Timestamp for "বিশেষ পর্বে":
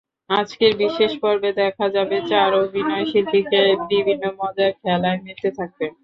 0.81-1.49